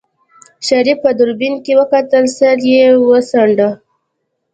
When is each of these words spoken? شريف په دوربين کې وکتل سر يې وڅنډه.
شريف 0.67 0.97
په 1.03 1.11
دوربين 1.17 1.55
کې 1.65 1.73
وکتل 1.81 2.25
سر 2.37 2.57
يې 2.71 2.85
وڅنډه. 3.07 3.69